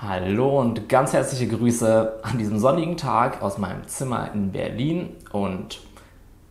Hallo 0.00 0.60
und 0.60 0.88
ganz 0.88 1.12
herzliche 1.12 1.48
Grüße 1.48 2.20
an 2.22 2.38
diesem 2.38 2.60
sonnigen 2.60 2.96
Tag 2.96 3.42
aus 3.42 3.58
meinem 3.58 3.88
Zimmer 3.88 4.30
in 4.32 4.52
Berlin 4.52 5.08
und 5.32 5.80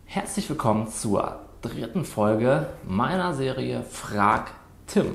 herzlich 0.04 0.50
willkommen 0.50 0.90
zur 0.90 1.40
dritten 1.62 2.04
Folge 2.04 2.66
meiner 2.86 3.32
Serie 3.32 3.84
Frag 3.90 4.50
Tim. 4.86 5.12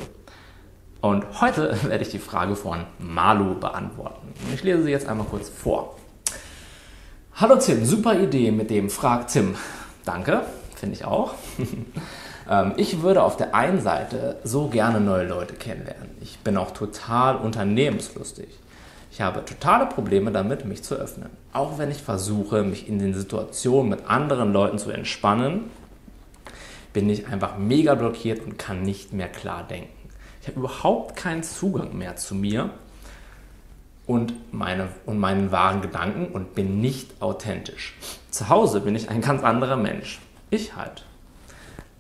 Und 1.00 1.42
heute 1.42 1.78
werde 1.84 2.04
ich 2.04 2.10
die 2.10 2.18
Frage 2.18 2.56
von 2.56 2.86
Malu 2.98 3.54
beantworten. 3.54 4.34
Ich 4.52 4.64
lese 4.64 4.82
sie 4.82 4.90
jetzt 4.90 5.08
einmal 5.08 5.28
kurz 5.28 5.50
vor. 5.50 5.96
Hallo 7.36 7.58
Tim, 7.58 7.86
super 7.86 8.20
Idee 8.20 8.50
mit 8.50 8.72
dem 8.72 8.90
Frag 8.90 9.28
Tim. 9.28 9.54
Danke, 10.06 10.42
finde 10.76 10.96
ich 10.96 11.06
auch. 11.06 11.36
Ähm, 12.50 12.74
ich 12.78 13.02
würde 13.02 13.24
auf 13.24 13.38
der 13.38 13.56
einen 13.56 13.82
Seite 13.82 14.38
so 14.44 14.68
gerne 14.68 15.00
neue 15.00 15.28
Leute 15.28 15.54
kennenlernen. 15.56 16.10
Ich 16.22 16.40
bin 16.40 16.58
auch 16.58 16.72
total 16.72 17.38
unternehmenslustig. 17.38 18.48
Ich 19.12 19.22
habe 19.22 19.46
totale 19.46 19.86
Probleme 19.86 20.32
damit, 20.32 20.66
mich 20.66 20.84
zu 20.84 20.96
öffnen. 20.96 21.30
Auch 21.54 21.78
wenn 21.78 21.92
ich 21.92 22.02
versuche, 22.02 22.64
mich 22.64 22.88
in 22.88 22.98
den 22.98 23.14
Situationen 23.14 23.90
mit 23.90 24.10
anderen 24.10 24.52
Leuten 24.52 24.80
zu 24.80 24.90
entspannen, 24.90 25.70
bin 26.94 27.10
ich 27.10 27.28
einfach 27.28 27.58
mega 27.58 27.96
blockiert 27.96 28.44
und 28.44 28.58
kann 28.58 28.82
nicht 28.82 29.14
mehr 29.14 29.28
klar 29.28 29.64
denken. 29.68 30.10
Ich 30.42 30.48
habe 30.48 30.60
überhaupt 30.60 31.16
keinen 31.16 31.44
Zugang 31.44 31.98
mehr 31.98 32.16
zu 32.16 32.36
mir 32.36 32.72
und, 34.06 34.34
meine, 34.52 34.90
und 35.06 35.20
meinen 35.20 35.52
wahren 35.52 35.82
Gedanken 35.82 36.28
und 36.28 36.56
bin 36.56 36.82
nicht 36.82 37.22
authentisch. 37.22 37.96
Zu 38.30 38.50
Hause 38.50 38.82
bin 38.82 38.96
ich 38.96 39.10
ein 39.10 39.22
ganz 39.22 39.44
anderer 39.44 39.78
Mensch. 39.78 40.20
Ich 40.50 40.76
halt. 40.76 41.06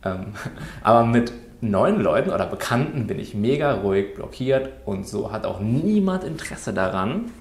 Ähm, 0.05 0.33
aber 0.83 1.05
mit 1.05 1.33
neuen 1.61 2.01
Leuten 2.01 2.29
oder 2.29 2.45
Bekannten 2.45 3.07
bin 3.07 3.19
ich 3.19 3.33
mega 3.33 3.73
ruhig, 3.73 4.15
blockiert 4.15 4.69
und 4.85 5.07
so 5.07 5.31
hat 5.31 5.45
auch 5.45 5.59
niemand 5.59 6.23
Interesse 6.23 6.73
daran, 6.73 7.31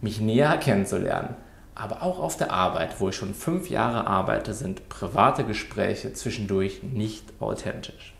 mich 0.00 0.20
näher 0.20 0.56
kennenzulernen. 0.56 1.34
Aber 1.74 2.02
auch 2.02 2.18
auf 2.18 2.36
der 2.36 2.52
Arbeit, 2.52 2.98
wo 2.98 3.10
ich 3.10 3.16
schon 3.16 3.34
fünf 3.34 3.70
Jahre 3.70 4.06
arbeite, 4.06 4.52
sind 4.52 4.88
private 4.88 5.44
Gespräche 5.44 6.12
zwischendurch 6.12 6.82
nicht 6.82 7.24
authentisch. 7.40 8.14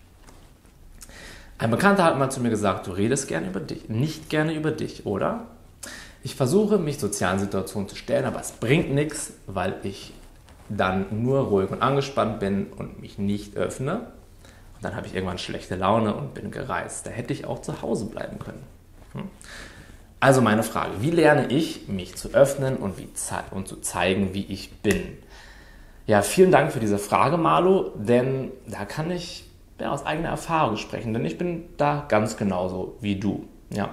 Ein 1.58 1.72
Bekannter 1.72 2.04
hat 2.04 2.16
mal 2.18 2.30
zu 2.30 2.40
mir 2.40 2.50
gesagt, 2.50 2.86
du 2.86 2.92
redest 2.92 3.26
gerne 3.26 3.48
über 3.48 3.58
dich, 3.58 3.88
nicht 3.88 4.30
gerne 4.30 4.54
über 4.54 4.70
dich, 4.70 5.06
oder? 5.06 5.46
Ich 6.22 6.36
versuche, 6.36 6.78
mich 6.78 6.98
sozialen 7.00 7.40
Situationen 7.40 7.88
zu 7.88 7.96
stellen, 7.96 8.26
aber 8.26 8.38
es 8.38 8.52
bringt 8.52 8.92
nichts, 8.92 9.32
weil 9.46 9.74
ich 9.82 10.12
dann 10.68 11.06
nur 11.22 11.40
ruhig 11.40 11.70
und 11.70 11.82
angespannt 11.82 12.40
bin 12.40 12.66
und 12.76 13.00
mich 13.00 13.18
nicht 13.18 13.56
öffne. 13.56 14.12
Und 14.74 14.84
dann 14.84 14.94
habe 14.94 15.06
ich 15.06 15.14
irgendwann 15.14 15.38
schlechte 15.38 15.74
Laune 15.74 16.14
und 16.14 16.34
bin 16.34 16.50
gereist. 16.50 17.06
Da 17.06 17.10
hätte 17.10 17.32
ich 17.32 17.46
auch 17.46 17.62
zu 17.62 17.82
Hause 17.82 18.06
bleiben 18.06 18.38
können. 18.38 18.62
Hm? 19.12 19.24
Also 20.20 20.40
meine 20.40 20.62
Frage, 20.62 21.00
wie 21.00 21.10
lerne 21.10 21.46
ich, 21.46 21.88
mich 21.88 22.16
zu 22.16 22.34
öffnen 22.34 22.76
und, 22.76 22.98
wie 22.98 23.08
und 23.52 23.68
zu 23.68 23.76
zeigen, 23.76 24.34
wie 24.34 24.44
ich 24.46 24.72
bin? 24.82 25.16
Ja, 26.06 26.22
vielen 26.22 26.50
Dank 26.50 26.72
für 26.72 26.80
diese 26.80 26.98
Frage, 26.98 27.36
Marlo, 27.36 27.92
denn 27.94 28.50
da 28.66 28.84
kann 28.84 29.10
ich 29.10 29.44
ja, 29.80 29.92
aus 29.92 30.04
eigener 30.06 30.30
Erfahrung 30.30 30.76
sprechen, 30.76 31.12
denn 31.12 31.24
ich 31.24 31.38
bin 31.38 31.64
da 31.76 32.04
ganz 32.08 32.36
genauso 32.36 32.96
wie 33.00 33.16
du. 33.16 33.46
Ja. 33.70 33.90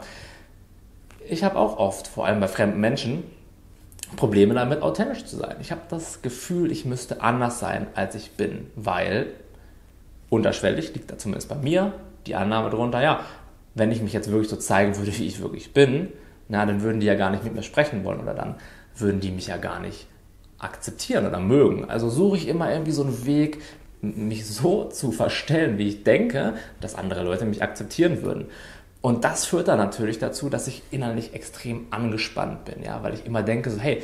Ich 1.28 1.44
habe 1.44 1.58
auch 1.58 1.78
oft, 1.78 2.08
vor 2.08 2.26
allem 2.26 2.40
bei 2.40 2.48
fremden 2.48 2.80
Menschen, 2.80 3.24
Probleme 4.16 4.54
damit, 4.54 4.82
authentisch 4.82 5.26
zu 5.26 5.38
sein. 5.38 5.58
Ich 5.62 5.72
habe 5.72 5.82
das 5.90 6.22
Gefühl, 6.22 6.72
ich 6.72 6.86
müsste 6.86 7.22
anders 7.22 7.60
sein, 7.60 7.88
als 7.96 8.16
ich 8.16 8.32
bin, 8.32 8.68
weil 8.76 9.28
unterschwellig 10.30 10.94
liegt 10.94 11.12
da 11.12 11.18
zumindest 11.18 11.50
bei 11.50 11.56
mir 11.56 11.94
die 12.26 12.36
Annahme 12.36 12.70
drunter, 12.70 13.02
ja, 13.02 13.22
wenn 13.74 13.92
ich 13.92 14.02
mich 14.02 14.14
jetzt 14.14 14.32
wirklich 14.32 14.50
so 14.50 14.56
zeigen 14.56 14.98
würde, 14.98 15.16
wie 15.18 15.28
ich 15.28 15.42
wirklich 15.42 15.74
bin, 15.74 16.10
na, 16.48 16.66
dann 16.66 16.82
würden 16.82 17.00
die 17.00 17.08
ja 17.08 17.16
gar 17.16 17.30
nicht 17.30 17.44
mit 17.44 17.54
mir 17.54 17.64
sprechen 17.64 18.04
wollen 18.04 18.20
oder 18.20 18.34
dann 18.34 18.56
würden 18.96 19.20
die 19.20 19.32
mich 19.32 19.48
ja 19.48 19.58
gar 19.58 19.80
nicht 19.80 20.08
akzeptieren 20.58 21.26
oder 21.28 21.40
mögen. 21.40 21.90
Also 21.90 22.10
suche 22.10 22.38
ich 22.38 22.48
immer 22.48 22.72
irgendwie 22.72 22.92
so 22.92 23.04
einen 23.04 23.26
Weg, 23.26 23.62
mich 24.02 24.46
so 24.46 24.86
zu 24.86 25.12
verstellen, 25.12 25.78
wie 25.78 25.88
ich 25.88 26.04
denke, 26.04 26.54
dass 26.80 26.96
andere 26.96 27.24
Leute 27.24 27.46
mich 27.46 27.64
akzeptieren 27.64 28.22
würden. 28.22 28.46
Und 29.06 29.24
das 29.24 29.46
führt 29.46 29.68
dann 29.68 29.78
natürlich 29.78 30.18
dazu, 30.18 30.50
dass 30.50 30.66
ich 30.66 30.82
innerlich 30.90 31.36
extrem 31.36 31.86
angespannt 31.92 32.66
bin, 32.66 32.82
ja, 32.82 33.04
weil 33.04 33.14
ich 33.14 33.24
immer 33.24 33.44
denke, 33.44 33.70
so, 33.70 33.80
hey, 33.80 34.02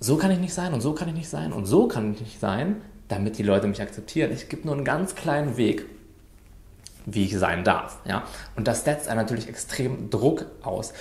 so 0.00 0.16
kann 0.16 0.32
ich 0.32 0.40
nicht 0.40 0.52
sein 0.52 0.74
und 0.74 0.80
so 0.80 0.94
kann 0.94 1.06
ich 1.06 1.14
nicht 1.14 1.28
sein 1.28 1.52
und 1.52 1.64
so 1.64 1.86
kann 1.86 2.12
ich 2.12 2.20
nicht 2.20 2.40
sein, 2.40 2.82
damit 3.06 3.38
die 3.38 3.44
Leute 3.44 3.68
mich 3.68 3.80
akzeptieren. 3.80 4.32
Ich 4.32 4.48
gebe 4.48 4.66
nur 4.66 4.74
einen 4.74 4.84
ganz 4.84 5.14
kleinen 5.14 5.56
Weg, 5.56 5.86
wie 7.04 7.22
ich 7.22 7.38
sein 7.38 7.62
darf, 7.62 8.00
ja. 8.04 8.24
Und 8.56 8.66
das 8.66 8.82
setzt 8.82 9.06
einen 9.06 9.20
natürlich 9.20 9.48
extrem 9.48 10.10
Druck 10.10 10.46
aus. 10.60 10.92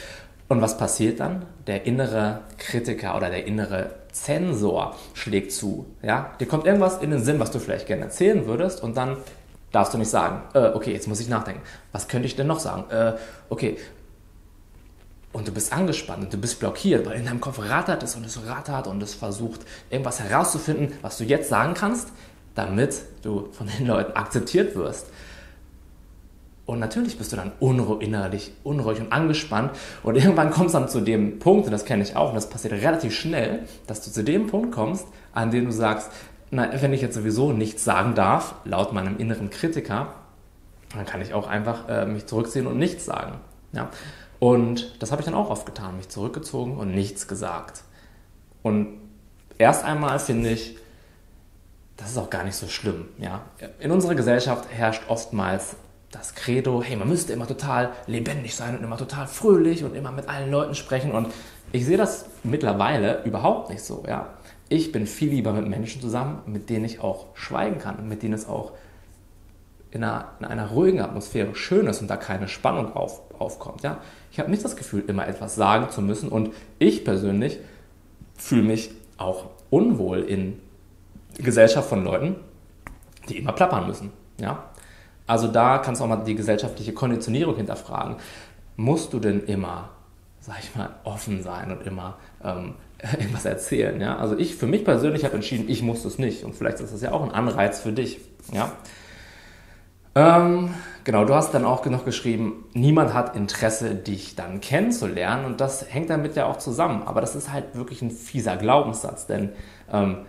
Und 0.48 0.62
was 0.62 0.78
passiert 0.78 1.20
dann? 1.20 1.48
Der 1.66 1.88
innere 1.88 2.42
Kritiker 2.60 3.18
oder 3.18 3.32
der 3.32 3.48
innere 3.48 3.96
Zensor 4.12 4.96
schlägt 5.16 5.52
zu, 5.52 5.88
ja. 6.04 6.36
Dir 6.40 6.46
kommt 6.46 6.68
irgendwas 6.68 7.00
in 7.00 7.10
den 7.10 7.24
Sinn, 7.24 7.40
was 7.40 7.50
du 7.50 7.58
vielleicht 7.58 7.88
gerne 7.88 8.04
erzählen 8.04 8.46
würdest 8.46 8.84
und 8.84 8.96
dann 8.96 9.18
darfst 9.76 9.94
du 9.94 9.98
nicht 9.98 10.10
sagen, 10.10 10.42
äh, 10.54 10.70
okay, 10.74 10.94
jetzt 10.94 11.08
muss 11.08 11.20
ich 11.20 11.28
nachdenken. 11.28 11.62
Was 11.92 12.08
könnte 12.08 12.28
ich 12.28 12.36
denn 12.36 12.48
noch 12.48 12.60
sagen? 12.60 12.90
Äh, 12.90 13.14
okay. 13.50 13.78
Und 15.34 15.50
du 15.50 15.52
bist 15.52 15.74
angespannt 15.74 16.24
und 16.24 16.34
du 16.34 16.38
bist 16.38 16.60
blockiert, 16.60 17.06
weil 17.06 17.20
in 17.20 17.26
deinem 17.26 17.42
Kopf 17.42 17.60
rattert 17.60 18.02
es 18.02 18.16
und 18.16 18.26
es 18.26 18.40
rattert 18.48 18.88
und 18.88 19.04
es 19.04 19.14
versucht, 19.14 19.62
irgendwas 19.90 20.22
herauszufinden, 20.22 20.94
was 21.02 21.18
du 21.18 21.26
jetzt 21.26 21.50
sagen 21.50 21.74
kannst, 21.74 22.08
damit 22.56 23.02
du 23.22 23.50
von 23.52 23.68
den 23.68 23.86
Leuten 23.86 24.14
akzeptiert 24.14 24.78
wirst. 24.78 25.08
Und 26.66 26.80
natürlich 26.80 27.18
bist 27.18 27.34
du 27.34 27.36
dann 27.36 27.52
unruhig, 27.60 28.08
innerlich 28.08 28.54
unruhig 28.64 29.02
und 29.02 29.12
angespannt. 29.12 29.72
Und 30.04 30.16
irgendwann 30.16 30.52
kommst 30.52 30.74
du 30.74 30.80
dann 30.80 30.88
zu 30.88 31.02
dem 31.02 31.38
Punkt, 31.38 31.66
und 31.66 31.72
das 31.72 31.84
kenne 31.84 32.02
ich 32.02 32.16
auch, 32.16 32.30
und 32.30 32.36
das 32.36 32.50
passiert 32.50 32.74
relativ 32.74 33.14
schnell, 33.14 33.64
dass 33.88 34.02
du 34.02 34.12
zu 34.12 34.24
dem 34.24 34.48
Punkt 34.48 34.72
kommst, 34.72 35.06
an 35.34 35.52
dem 35.52 35.66
du 35.66 35.72
sagst, 35.72 36.12
na, 36.52 36.70
wenn 36.82 36.94
ich 36.94 37.02
jetzt 37.02 37.16
sowieso 37.16 37.52
nichts 37.52 37.84
sagen 37.84 38.16
darf, 38.16 38.56
laut 38.66 38.94
meinem 38.94 39.18
inneren 39.18 39.50
Kritiker, 39.50 40.14
dann 40.96 41.06
kann 41.06 41.22
ich 41.22 41.34
auch 41.34 41.48
einfach 41.48 41.90
äh, 41.90 42.06
mich 42.06 42.26
zurückziehen 42.26 42.68
und 42.68 42.78
nichts 42.78 43.06
sagen. 43.06 43.40
Ja? 43.74 43.90
Und 44.40 45.02
das 45.02 45.12
habe 45.12 45.22
ich 45.22 45.26
dann 45.26 45.36
auch 45.36 45.50
oft 45.50 45.66
getan, 45.66 45.98
mich 45.98 46.10
zurückgezogen 46.10 46.78
und 46.78 46.94
nichts 46.94 47.28
gesagt. 47.28 47.84
Und 48.62 49.00
erst 49.58 49.84
einmal 49.84 50.20
finde 50.20 50.50
ich, 50.50 50.78
das 51.98 52.12
ist 52.12 52.18
auch 52.18 52.30
gar 52.30 52.44
nicht 52.44 52.56
so 52.56 52.68
schlimm. 52.68 53.08
Ja? 53.18 53.42
In 53.80 53.92
unserer 53.92 54.16
Gesellschaft 54.16 54.70
herrscht 54.72 55.04
oftmals 55.08 55.76
das 56.12 56.36
Credo, 56.36 56.82
hey, 56.82 56.96
man 56.96 57.10
müsste 57.10 57.34
immer 57.34 57.48
total 57.48 57.92
lebendig 58.08 58.56
sein 58.56 58.78
und 58.78 58.84
immer 58.84 58.98
total 58.98 59.28
fröhlich 59.28 59.84
und 59.84 59.96
immer 59.96 60.12
mit 60.12 60.30
allen 60.30 60.52
Leuten 60.52 60.76
sprechen. 60.76 61.12
Und 61.12 61.28
ich 61.72 61.86
sehe 61.86 61.98
das 61.98 62.26
mittlerweile 62.44 63.24
überhaupt 63.24 63.70
nicht 63.70 63.84
so. 63.84 64.04
Ja? 64.08 64.30
Ich 64.68 64.92
bin 64.92 65.06
viel 65.06 65.30
lieber 65.30 65.54
mit 65.54 65.68
Menschen 65.68 66.02
zusammen, 66.02 66.40
mit 66.48 66.70
denen 66.70 66.86
ich 66.86 67.00
auch 67.00 67.28
schweigen 67.36 67.78
kann, 67.78 68.08
mit 68.08 68.24
denen 68.24 68.34
es 68.34 68.48
auch 68.48 68.72
in 69.92 70.04
einer, 70.04 70.30
in 70.40 70.46
einer 70.46 70.68
ruhigen 70.68 71.00
Atmosphäre 71.00 71.56
schön 71.56 71.88
ist 71.88 72.02
und 72.02 72.10
da 72.10 72.18
keine 72.18 72.48
Spannung 72.48 72.94
auf, 72.96 73.22
aufkommt. 73.40 73.84
Ja? 73.84 74.00
Ich 74.32 74.40
habe 74.40 74.52
nicht 74.52 74.66
das 74.66 74.76
Gefühl, 74.76 75.04
immer 75.08 75.28
etwas 75.28 75.56
sagen 75.56 75.90
zu 75.90 76.02
müssen 76.02 76.30
und 76.30 76.52
ich 76.80 77.06
persönlich 77.06 77.60
fühle 78.36 78.64
mich 78.64 78.92
auch 79.18 79.46
unwohl 79.70 80.20
in 80.20 80.60
Gesellschaft 81.38 81.88
von 81.88 82.04
Leuten, 82.04 82.36
die 83.30 83.38
immer 83.38 83.54
plappern 83.54 83.88
müssen. 83.88 84.12
Ja? 84.40 84.66
Also 85.28 85.48
da 85.48 85.78
kannst 85.78 86.02
du 86.02 86.06
auch 86.06 86.10
mal 86.10 86.18
die 86.18 86.36
gesellschaftliche 86.36 86.94
Konditionierung 86.94 87.56
hinterfragen. 87.56 88.18
Musst 88.76 89.14
du 89.14 89.20
denn 89.20 89.46
immer, 89.46 89.90
sag 90.40 90.60
ich 90.60 90.76
mal, 90.76 90.90
offen 91.04 91.42
sein 91.42 91.72
und 91.72 91.86
immer 91.88 92.18
ähm, 92.44 92.76
irgendwas 93.20 93.46
erzählen. 93.46 94.00
Ja? 94.00 94.18
Also 94.18 94.38
ich 94.38 94.56
für 94.56 94.68
mich 94.68 94.86
persönlich 94.86 95.26
habe 95.26 95.36
entschieden, 95.36 95.66
ich 95.68 95.82
muss 95.82 96.04
das 96.04 96.18
nicht. 96.18 96.44
Und 96.44 96.56
vielleicht 96.56 96.80
ist 96.80 96.94
das 96.94 97.02
ja 97.02 97.12
auch 97.12 97.24
ein 97.24 97.32
Anreiz 97.32 97.82
für 97.82 97.92
dich. 97.92 98.20
Ja? 98.52 98.72
Ähm, 100.16 100.74
genau, 101.04 101.26
du 101.26 101.34
hast 101.36 101.54
dann 101.54 101.66
auch 101.66 101.86
noch 101.86 102.06
geschrieben, 102.06 102.66
niemand 102.74 103.14
hat 103.14 103.36
Interesse, 103.36 103.96
dich 103.96 104.36
dann 104.36 104.62
kennenzulernen. 104.62 105.46
Und 105.46 105.62
das 105.62 105.94
hängt 105.94 106.10
damit 106.10 106.36
ja 106.36 106.46
auch 106.46 106.58
zusammen. 106.58 107.04
Aber 107.06 107.22
das 107.22 107.36
ist 107.36 107.52
halt 107.52 107.76
wirklich 107.76 108.02
ein 108.02 108.12
fieser 108.12 108.58
Glaubenssatz. 108.58 109.28
Denn 109.28 109.50
ähm, 109.92 110.20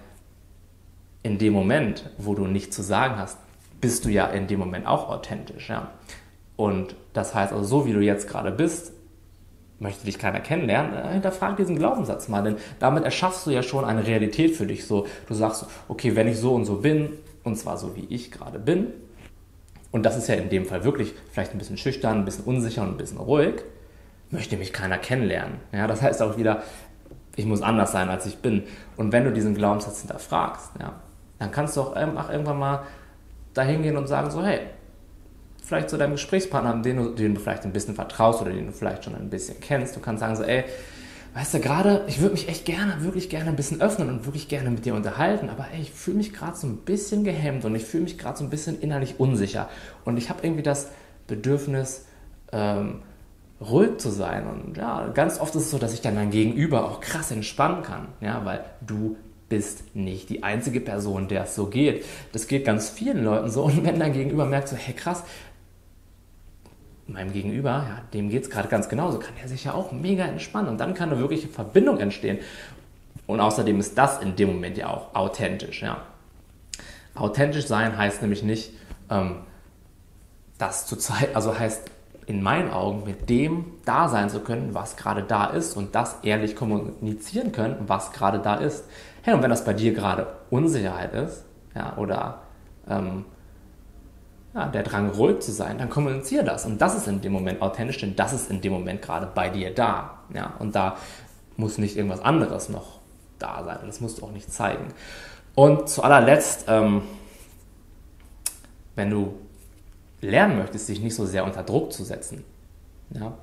in 1.22 1.38
dem 1.38 1.52
Moment, 1.52 2.10
wo 2.18 2.34
du 2.34 2.46
nichts 2.46 2.74
zu 2.74 2.82
sagen 2.82 3.16
hast, 3.16 3.38
bist 3.80 4.04
du 4.04 4.08
ja 4.08 4.26
in 4.26 4.46
dem 4.46 4.58
Moment 4.58 4.86
auch 4.86 5.08
authentisch. 5.08 5.68
Ja? 5.68 5.90
Und 6.56 6.96
das 7.12 7.34
heißt 7.34 7.52
also, 7.52 7.64
so 7.64 7.86
wie 7.86 7.92
du 7.92 8.00
jetzt 8.00 8.28
gerade 8.28 8.50
bist, 8.50 8.92
möchte 9.78 10.06
dich 10.06 10.18
keiner 10.18 10.40
kennenlernen, 10.40 10.94
äh, 10.94 11.12
hinterfrag 11.12 11.56
diesen 11.56 11.76
Glaubenssatz 11.76 12.28
mal, 12.28 12.42
denn 12.42 12.56
damit 12.78 13.04
erschaffst 13.04 13.46
du 13.46 13.50
ja 13.50 13.62
schon 13.62 13.84
eine 13.84 14.06
Realität 14.06 14.56
für 14.56 14.66
dich. 14.66 14.86
So, 14.86 15.06
du 15.28 15.34
sagst, 15.34 15.66
okay, 15.88 16.16
wenn 16.16 16.28
ich 16.28 16.38
so 16.38 16.54
und 16.54 16.64
so 16.64 16.76
bin, 16.76 17.10
und 17.44 17.56
zwar 17.56 17.76
so 17.76 17.94
wie 17.96 18.06
ich 18.08 18.30
gerade 18.30 18.58
bin, 18.58 18.88
und 19.92 20.04
das 20.04 20.16
ist 20.16 20.28
ja 20.28 20.34
in 20.34 20.48
dem 20.48 20.66
Fall 20.66 20.84
wirklich 20.84 21.14
vielleicht 21.30 21.52
ein 21.52 21.58
bisschen 21.58 21.78
schüchtern, 21.78 22.18
ein 22.18 22.24
bisschen 22.24 22.44
unsicher 22.44 22.82
und 22.82 22.90
ein 22.90 22.96
bisschen 22.96 23.18
ruhig, 23.18 23.62
möchte 24.30 24.56
mich 24.56 24.72
keiner 24.72 24.98
kennenlernen. 24.98 25.58
Ja, 25.72 25.86
das 25.86 26.02
heißt 26.02 26.20
auch 26.22 26.36
wieder, 26.36 26.62
ich 27.36 27.46
muss 27.46 27.62
anders 27.62 27.92
sein, 27.92 28.08
als 28.08 28.26
ich 28.26 28.38
bin. 28.38 28.64
Und 28.96 29.12
wenn 29.12 29.24
du 29.24 29.32
diesen 29.32 29.54
Glaubenssatz 29.54 30.00
hinterfragst, 30.00 30.72
ja, 30.80 30.94
dann 31.38 31.50
kannst 31.50 31.76
du 31.76 31.82
auch 31.82 31.96
irgendwann 31.96 32.58
mal 32.58 32.82
dahin 33.54 33.82
gehen 33.82 33.96
und 33.96 34.06
sagen 34.06 34.30
so, 34.30 34.42
hey, 34.44 34.60
vielleicht 35.66 35.90
zu 35.90 35.98
deinem 35.98 36.12
Gesprächspartner, 36.12 36.80
den 36.80 36.96
du, 36.96 37.10
den 37.10 37.34
du 37.34 37.40
vielleicht 37.40 37.64
ein 37.64 37.72
bisschen 37.72 37.94
vertraust 37.94 38.40
oder 38.40 38.52
den 38.52 38.66
du 38.66 38.72
vielleicht 38.72 39.04
schon 39.04 39.16
ein 39.16 39.28
bisschen 39.28 39.58
kennst. 39.60 39.96
Du 39.96 40.00
kannst 40.00 40.20
sagen 40.20 40.36
so, 40.36 40.44
ey, 40.44 40.64
weißt 41.34 41.54
du, 41.54 41.60
gerade, 41.60 42.04
ich 42.06 42.20
würde 42.20 42.34
mich 42.34 42.48
echt 42.48 42.64
gerne, 42.64 43.02
wirklich 43.02 43.28
gerne 43.28 43.50
ein 43.50 43.56
bisschen 43.56 43.82
öffnen 43.82 44.08
und 44.08 44.24
wirklich 44.24 44.48
gerne 44.48 44.70
mit 44.70 44.84
dir 44.84 44.94
unterhalten, 44.94 45.50
aber 45.50 45.66
ey, 45.74 45.82
ich 45.82 45.90
fühle 45.90 46.18
mich 46.18 46.32
gerade 46.32 46.56
so 46.56 46.68
ein 46.68 46.78
bisschen 46.78 47.24
gehemmt 47.24 47.64
und 47.64 47.74
ich 47.74 47.84
fühle 47.84 48.04
mich 48.04 48.16
gerade 48.16 48.38
so 48.38 48.44
ein 48.44 48.50
bisschen 48.50 48.80
innerlich 48.80 49.18
unsicher 49.18 49.68
und 50.04 50.16
ich 50.16 50.30
habe 50.30 50.40
irgendwie 50.44 50.62
das 50.62 50.88
Bedürfnis, 51.26 52.06
ähm, 52.52 53.02
ruhig 53.60 53.98
zu 53.98 54.10
sein 54.10 54.46
und 54.46 54.76
ja, 54.76 55.08
ganz 55.08 55.40
oft 55.40 55.54
ist 55.56 55.64
es 55.64 55.70
so, 55.70 55.78
dass 55.78 55.92
ich 55.92 56.00
dann 56.00 56.14
mein 56.14 56.30
Gegenüber 56.30 56.84
auch 56.84 57.00
krass 57.00 57.30
entspannen 57.30 57.82
kann, 57.82 58.08
ja, 58.20 58.44
weil 58.44 58.64
du 58.86 59.16
bist 59.48 59.94
nicht 59.94 60.28
die 60.28 60.42
einzige 60.42 60.80
Person, 60.80 61.28
der 61.28 61.44
es 61.44 61.54
so 61.54 61.66
geht. 61.66 62.04
Das 62.32 62.48
geht 62.48 62.64
ganz 62.64 62.88
vielen 62.88 63.24
Leuten 63.24 63.48
so 63.50 63.64
und 63.64 63.84
wenn 63.84 63.98
dein 63.98 64.12
Gegenüber 64.12 64.44
merkt 64.46 64.68
so, 64.68 64.76
hey 64.76 64.94
krass, 64.94 65.22
meinem 67.08 67.32
Gegenüber, 67.32 67.70
ja, 67.70 68.02
dem 68.12 68.28
geht 68.28 68.42
es 68.42 68.50
gerade 68.50 68.68
ganz 68.68 68.88
genauso, 68.88 69.18
kann 69.18 69.34
er 69.40 69.48
sich 69.48 69.64
ja 69.64 69.74
auch 69.74 69.92
mega 69.92 70.24
entspannen 70.24 70.68
und 70.68 70.78
dann 70.78 70.94
kann 70.94 71.10
eine 71.10 71.20
wirkliche 71.20 71.48
Verbindung 71.48 71.98
entstehen. 71.98 72.38
Und 73.26 73.40
außerdem 73.40 73.78
ist 73.80 73.96
das 73.98 74.20
in 74.20 74.36
dem 74.36 74.48
Moment 74.48 74.76
ja 74.76 74.88
auch 74.88 75.14
authentisch. 75.14 75.82
Ja. 75.82 76.02
Authentisch 77.14 77.66
sein 77.66 77.96
heißt 77.96 78.22
nämlich 78.22 78.42
nicht, 78.42 78.72
ähm, 79.10 79.38
das 80.58 80.86
zu 80.86 80.96
zeigen, 80.96 81.34
also 81.34 81.58
heißt 81.58 81.90
in 82.26 82.42
meinen 82.42 82.70
Augen 82.70 83.04
mit 83.04 83.30
dem 83.30 83.66
da 83.84 84.08
sein 84.08 84.28
zu 84.28 84.40
können, 84.40 84.74
was 84.74 84.96
gerade 84.96 85.22
da 85.22 85.46
ist 85.46 85.76
und 85.76 85.94
das 85.94 86.16
ehrlich 86.22 86.56
kommunizieren 86.56 87.52
können, 87.52 87.76
was 87.86 88.12
gerade 88.12 88.40
da 88.40 88.56
ist. 88.56 88.84
Hey, 89.22 89.34
und 89.34 89.42
wenn 89.42 89.50
das 89.50 89.64
bei 89.64 89.72
dir 89.72 89.94
gerade 89.94 90.26
Unsicherheit 90.50 91.14
ist, 91.14 91.44
ja, 91.74 91.96
oder 91.96 92.42
ähm, 92.88 93.24
ja, 94.56 94.66
der 94.68 94.82
Drang, 94.82 95.10
ruhig 95.10 95.40
zu 95.40 95.52
sein, 95.52 95.76
dann 95.76 95.90
kommuniziere 95.90 96.42
das. 96.42 96.64
Und 96.64 96.80
das 96.80 96.96
ist 96.96 97.06
in 97.06 97.20
dem 97.20 97.32
Moment 97.32 97.60
authentisch, 97.60 97.98
denn 97.98 98.16
das 98.16 98.32
ist 98.32 98.50
in 98.50 98.62
dem 98.62 98.72
Moment 98.72 99.02
gerade 99.02 99.26
bei 99.26 99.50
dir 99.50 99.74
da. 99.74 100.20
Ja, 100.32 100.54
und 100.58 100.74
da 100.74 100.96
muss 101.58 101.76
nicht 101.76 101.96
irgendwas 101.96 102.22
anderes 102.22 102.70
noch 102.70 103.00
da 103.38 103.62
sein. 103.64 103.80
Das 103.84 104.00
musst 104.00 104.18
du 104.18 104.24
auch 104.24 104.32
nicht 104.32 104.50
zeigen. 104.50 104.94
Und 105.54 105.90
zu 105.90 106.02
allerletzt, 106.02 106.64
ähm, 106.68 107.02
wenn 108.94 109.10
du 109.10 109.34
lernen 110.22 110.56
möchtest, 110.56 110.88
dich 110.88 111.00
nicht 111.00 111.14
so 111.14 111.26
sehr 111.26 111.44
unter 111.44 111.62
Druck 111.62 111.92
zu 111.92 112.02
setzen, 112.02 112.42
ja, 113.10 113.36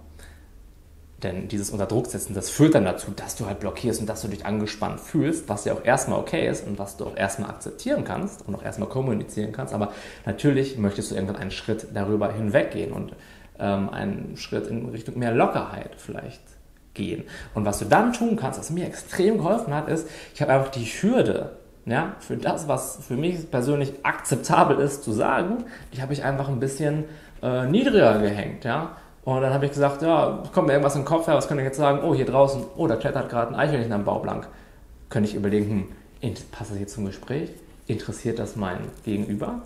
denn 1.23 1.47
dieses 1.47 1.69
Unterdrucksetzen, 1.69 2.35
das 2.35 2.49
führt 2.49 2.75
dann 2.75 2.85
dazu, 2.85 3.11
dass 3.15 3.35
du 3.35 3.45
halt 3.45 3.59
blockierst 3.59 4.01
und 4.01 4.07
dass 4.07 4.21
du 4.21 4.27
dich 4.27 4.45
angespannt 4.45 4.99
fühlst, 4.99 5.49
was 5.49 5.65
ja 5.65 5.73
auch 5.73 5.83
erstmal 5.83 6.19
okay 6.19 6.47
ist 6.47 6.67
und 6.67 6.79
was 6.79 6.97
du 6.97 7.05
auch 7.05 7.15
erstmal 7.15 7.49
akzeptieren 7.49 8.03
kannst 8.03 8.47
und 8.47 8.55
auch 8.55 8.63
erstmal 8.63 8.89
kommunizieren 8.89 9.51
kannst. 9.51 9.73
Aber 9.73 9.91
natürlich 10.25 10.77
möchtest 10.77 11.11
du 11.11 11.15
irgendwann 11.15 11.37
einen 11.37 11.51
Schritt 11.51 11.87
darüber 11.93 12.31
hinweggehen 12.31 12.91
und 12.91 13.13
ähm, 13.59 13.89
einen 13.89 14.37
Schritt 14.37 14.67
in 14.67 14.89
Richtung 14.89 15.17
mehr 15.17 15.33
Lockerheit 15.33 15.91
vielleicht 15.97 16.41
gehen. 16.93 17.23
Und 17.53 17.65
was 17.65 17.79
du 17.79 17.85
dann 17.85 18.13
tun 18.13 18.35
kannst, 18.35 18.59
was 18.59 18.69
mir 18.69 18.85
extrem 18.85 19.37
geholfen 19.37 19.73
hat, 19.73 19.87
ist, 19.89 20.07
ich 20.33 20.41
habe 20.41 20.53
einfach 20.53 20.69
die 20.69 20.85
Hürde 20.85 21.57
ja, 21.85 22.15
für 22.19 22.37
das, 22.37 22.67
was 22.67 22.99
für 23.05 23.15
mich 23.15 23.51
persönlich 23.51 23.93
akzeptabel 24.03 24.79
ist 24.79 25.03
zu 25.03 25.11
sagen, 25.11 25.65
die 25.93 26.01
habe 26.01 26.13
ich 26.13 26.23
einfach 26.23 26.47
ein 26.47 26.59
bisschen 26.59 27.05
äh, 27.41 27.65
niedriger 27.65 28.19
gehängt. 28.19 28.63
Ja? 28.63 28.95
Und 29.25 29.41
dann 29.41 29.53
habe 29.53 29.65
ich 29.65 29.71
gesagt, 29.71 30.01
ja, 30.01 30.43
kommt 30.53 30.67
mir 30.67 30.73
irgendwas 30.73 30.93
den 30.93 31.05
Kopf 31.05 31.27
her, 31.27 31.35
was 31.35 31.47
könnte 31.47 31.63
ich 31.63 31.67
jetzt 31.67 31.77
sagen? 31.77 32.01
Oh, 32.03 32.13
hier 32.13 32.25
draußen, 32.25 32.63
oh, 32.75 32.87
da 32.87 32.97
klettert 32.97 33.29
gerade 33.29 33.53
ein 33.53 33.55
Eichhörnchen 33.55 33.93
am 33.93 34.03
Baublank. 34.03 34.47
Könnte 35.09 35.29
ich 35.29 35.35
überlegen, 35.35 35.87
hm, 36.21 36.33
passt 36.51 36.71
das 36.71 36.79
jetzt 36.79 36.93
zum 36.93 37.05
Gespräch? 37.05 37.49
Interessiert 37.87 38.39
das 38.39 38.55
mein 38.55 38.79
Gegenüber? 39.05 39.61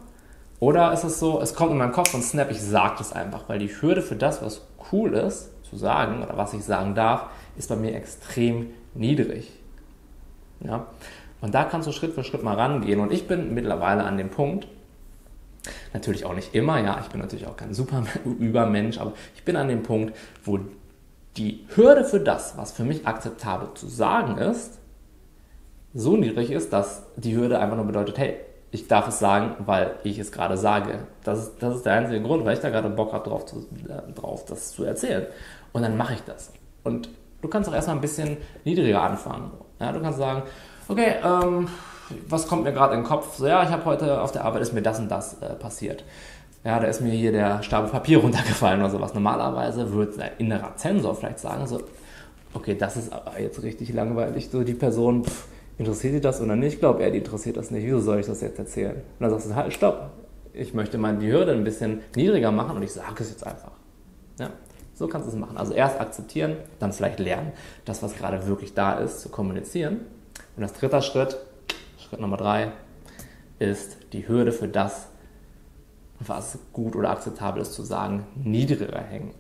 Oder 0.60 0.92
ist 0.94 1.04
es 1.04 1.20
so, 1.20 1.40
es 1.42 1.56
kommt 1.56 1.72
in 1.72 1.78
meinen 1.78 1.92
Kopf 1.92 2.14
und 2.14 2.24
snap, 2.24 2.52
ich 2.52 2.62
sage 2.62 2.96
das 2.98 3.14
einfach, 3.14 3.48
weil 3.48 3.60
die 3.60 3.70
Hürde 3.70 4.02
für 4.02 4.16
das, 4.16 4.42
was 4.42 4.62
cool 4.92 5.14
ist, 5.14 5.50
zu 5.64 5.76
sagen 5.76 6.24
oder 6.24 6.38
was 6.38 6.54
ich 6.54 6.64
sagen 6.64 6.96
darf, 6.96 7.26
ist 7.58 7.70
bei 7.70 7.76
mir 7.76 7.96
extrem 7.96 8.68
niedrig. 8.94 9.52
Ja? 10.62 10.88
Und 11.42 11.54
da 11.54 11.64
kannst 11.64 11.88
du 11.88 11.92
Schritt 11.92 12.14
für 12.14 12.24
Schritt 12.24 12.44
mal 12.44 12.56
rangehen. 12.56 13.00
Und 13.00 13.12
ich 13.12 13.28
bin 13.28 13.54
mittlerweile 13.54 14.04
an 14.04 14.18
dem 14.18 14.30
Punkt, 14.30 14.68
Natürlich 15.98 16.26
auch 16.26 16.36
nicht 16.36 16.54
immer, 16.54 16.80
ja, 16.80 17.00
ich 17.02 17.08
bin 17.08 17.20
natürlich 17.20 17.48
auch 17.48 17.58
kein 17.58 17.74
super 17.74 18.04
Übermensch, 18.24 19.00
aber 19.00 19.14
ich 19.36 19.44
bin 19.44 19.56
an 19.56 19.68
dem 19.68 19.82
Punkt, 19.82 20.16
wo 20.44 20.60
die 21.38 21.66
Hürde 21.74 22.06
für 22.06 22.20
das, 22.20 22.56
was 22.56 22.72
für 22.72 22.84
mich 22.84 23.08
akzeptabel 23.08 23.70
zu 23.74 23.88
sagen 23.88 24.38
ist, 24.38 24.78
so 25.96 26.16
niedrig 26.16 26.52
ist, 26.52 26.72
dass 26.72 27.02
die 27.16 27.36
Hürde 27.36 27.58
einfach 27.58 27.78
nur 27.78 27.86
bedeutet, 27.86 28.20
hey, 28.20 28.36
ich 28.70 28.88
darf 28.88 29.08
es 29.08 29.18
sagen, 29.18 29.56
weil 29.66 29.96
ich 30.04 30.20
es 30.20 30.32
gerade 30.32 30.56
sage. 30.56 31.00
Das 31.24 31.40
ist, 31.40 31.54
das 31.64 31.78
ist 31.78 31.86
der 31.88 31.94
einzige 31.94 32.22
Grund, 32.22 32.46
weil 32.46 32.54
ich 32.54 32.60
da 32.60 32.70
gerade 32.70 32.92
Bock 32.92 33.12
habe, 33.12 33.28
drauf, 33.28 33.48
zu, 33.48 33.66
äh, 33.90 34.14
drauf 34.14 34.46
das 34.46 34.74
zu 34.74 34.84
erzählen. 34.84 35.26
Und 35.74 35.82
dann 35.82 35.98
mache 35.98 36.14
ich 36.14 36.22
das. 36.26 36.52
Und 36.84 37.10
du 37.42 37.48
kannst 37.48 37.68
auch 37.68 37.74
erstmal 37.74 37.96
ein 37.96 38.02
bisschen 38.02 38.38
niedriger 38.66 39.02
anfangen. 39.02 39.50
Ja, 39.80 39.92
du 39.92 40.00
kannst 40.00 40.20
sagen, 40.20 40.44
okay, 40.90 41.16
ähm, 41.24 41.68
was 42.28 42.48
kommt 42.48 42.64
mir 42.64 42.74
gerade 42.74 42.94
in 42.94 43.02
den 43.02 43.08
Kopf? 43.08 43.38
So, 43.38 43.48
ja, 43.48 43.64
ich 43.64 43.70
habe 43.70 43.86
heute 43.86 44.22
auf 44.22 44.32
der 44.32 44.46
Arbeit 44.46 44.62
ist 44.62 44.74
mir 44.74 44.82
das 44.82 45.00
und 45.00 45.10
das 45.10 45.42
äh, 45.42 45.54
passiert. 45.56 46.04
Ja, 46.64 46.80
da 46.80 46.88
ist 46.88 47.02
mir 47.02 47.12
hier 47.12 47.32
der 47.32 47.64
Stapel 47.64 47.90
Papier 47.90 48.18
runtergefallen 48.22 48.80
oder 48.82 48.90
sowas. 48.90 49.14
Normalerweise 49.14 49.92
würde 49.92 50.22
ein 50.22 50.32
innerer 50.38 50.76
Zensor 50.76 51.16
vielleicht 51.16 51.40
sagen, 51.40 51.68
so, 51.68 51.82
okay, 52.54 52.76
das 52.76 52.98
ist 52.98 53.14
aber 53.14 53.40
jetzt 53.40 53.62
richtig 53.64 53.94
langweilig. 53.94 54.50
So 54.50 54.64
die 54.64 54.74
Person, 54.74 55.24
pff, 55.24 55.48
interessiert 55.78 56.16
die 56.16 56.22
das 56.22 56.42
oder 56.42 56.56
nicht? 56.56 56.74
Ich 56.74 56.80
glaube, 56.80 57.04
er, 57.04 57.12
die 57.12 57.20
interessiert 57.20 57.58
das 57.58 57.72
nicht. 57.72 57.86
Wieso 57.86 58.00
soll 58.00 58.20
ich 58.20 58.26
das 58.26 58.42
jetzt 58.42 58.60
erzählen? 58.60 58.96
Und 58.96 59.22
dann 59.22 59.30
sagst 59.32 59.50
du, 59.50 59.56
halt, 59.56 59.74
stopp. 59.74 60.12
Ich 60.54 60.74
möchte 60.74 60.98
mal 60.98 61.16
die 61.16 61.32
Hürde 61.32 61.52
ein 61.52 61.64
bisschen 61.64 62.02
niedriger 62.16 62.52
machen 62.52 62.78
und 62.78 62.84
ich 62.84 62.92
sage 62.92 63.16
es 63.20 63.30
jetzt 63.30 63.46
einfach. 63.46 63.74
Ja, 64.40 64.50
so 64.96 65.08
kannst 65.08 65.28
du 65.28 65.32
es 65.32 65.38
machen. 65.38 65.56
Also 65.56 65.74
erst 65.74 66.00
akzeptieren, 66.00 66.56
dann 66.80 66.92
vielleicht 66.94 67.20
lernen, 67.20 67.52
das, 67.86 68.02
was 68.02 68.16
gerade 68.16 68.48
wirklich 68.48 68.74
da 68.74 68.94
ist, 68.94 69.22
zu 69.22 69.30
kommunizieren. 69.30 70.00
Und 70.56 70.64
als 70.64 70.74
dritter 70.74 71.04
Schritt, 71.04 71.38
Schritt 72.08 72.22
Nummer 72.22 72.38
drei 72.38 72.72
ist 73.60 73.98
die 74.14 74.30
Hürde 74.30 74.54
für 74.54 74.70
das, 74.70 75.10
was 76.20 76.58
gut 76.72 76.96
oder 76.96 77.10
akzeptabel 77.10 77.62
ist 77.62 77.74
zu 77.74 77.84
sagen, 77.84 78.26
niedriger 78.36 79.02
hängen. 79.02 79.34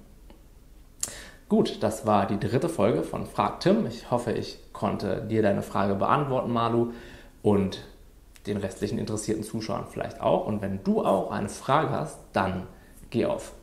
Gut, 1.47 1.81
das 1.81 2.05
war 2.05 2.27
die 2.27 2.39
dritte 2.39 2.67
Folge 2.67 3.03
von 3.03 3.25
Frag 3.25 3.61
Tim. 3.61 3.85
Ich 3.85 4.11
hoffe, 4.11 4.33
ich 4.33 4.59
konnte 4.73 5.21
dir 5.21 5.41
deine 5.41 5.61
Frage 5.61 5.95
beantworten, 5.95 6.51
Malu, 6.51 6.91
und 7.41 7.85
den 8.47 8.57
restlichen 8.57 8.99
interessierten 8.99 9.45
Zuschauern 9.45 9.85
vielleicht 9.89 10.19
auch. 10.19 10.45
Und 10.45 10.61
wenn 10.61 10.83
du 10.83 11.05
auch 11.05 11.31
eine 11.31 11.47
Frage 11.47 11.91
hast, 11.91 12.19
dann 12.33 12.67
geh 13.11 13.25
auf 13.25 13.53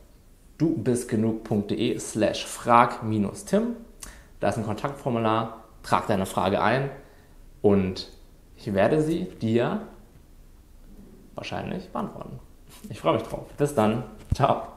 dubistgenug.de 0.57 1.99
slash 1.99 2.47
frag-tim. 2.47 3.77
Da 4.41 4.49
ist 4.49 4.57
ein 4.57 4.65
Kontaktformular, 4.65 5.65
trag 5.83 6.07
deine 6.07 6.25
Frage 6.25 6.63
ein 6.63 6.89
und 7.61 8.09
ich 8.65 8.73
werde 8.73 9.03
sie 9.03 9.25
dir 9.43 9.83
wahrscheinlich 11.35 11.91
beantworten. 11.91 12.41
Ich 12.89 12.99
freue 12.99 13.15
mich 13.15 13.23
drauf. 13.25 13.47
Bis 13.59 13.75
dann. 13.75 14.05
Ciao. 14.35 14.74